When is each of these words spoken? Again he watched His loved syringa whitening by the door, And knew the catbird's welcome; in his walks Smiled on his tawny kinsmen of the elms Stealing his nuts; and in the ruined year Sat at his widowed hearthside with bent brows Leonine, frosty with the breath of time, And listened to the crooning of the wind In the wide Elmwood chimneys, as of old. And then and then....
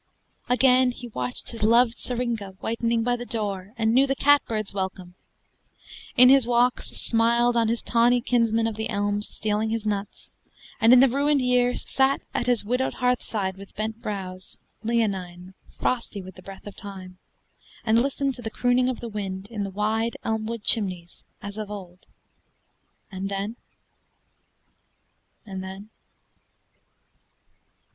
Again 0.49 0.89
he 0.89 1.09
watched 1.09 1.49
His 1.51 1.61
loved 1.61 1.95
syringa 1.99 2.53
whitening 2.59 3.03
by 3.03 3.15
the 3.15 3.23
door, 3.23 3.75
And 3.77 3.93
knew 3.93 4.07
the 4.07 4.15
catbird's 4.15 4.73
welcome; 4.73 5.13
in 6.17 6.27
his 6.29 6.47
walks 6.47 6.87
Smiled 6.89 7.55
on 7.55 7.67
his 7.67 7.83
tawny 7.83 8.19
kinsmen 8.19 8.65
of 8.65 8.77
the 8.77 8.89
elms 8.89 9.27
Stealing 9.27 9.69
his 9.69 9.85
nuts; 9.85 10.31
and 10.79 10.91
in 10.91 11.01
the 11.01 11.07
ruined 11.07 11.43
year 11.43 11.75
Sat 11.75 12.21
at 12.33 12.47
his 12.47 12.65
widowed 12.65 12.95
hearthside 12.95 13.57
with 13.57 13.75
bent 13.75 14.01
brows 14.01 14.57
Leonine, 14.83 15.53
frosty 15.79 16.23
with 16.23 16.33
the 16.33 16.41
breath 16.41 16.65
of 16.65 16.75
time, 16.75 17.19
And 17.85 18.01
listened 18.01 18.33
to 18.33 18.41
the 18.41 18.49
crooning 18.49 18.89
of 18.89 19.01
the 19.01 19.07
wind 19.07 19.49
In 19.51 19.63
the 19.63 19.69
wide 19.69 20.17
Elmwood 20.23 20.63
chimneys, 20.63 21.23
as 21.43 21.59
of 21.59 21.69
old. 21.69 22.07
And 23.11 23.29
then 23.29 23.55
and 25.45 25.63
then.... 25.63 25.91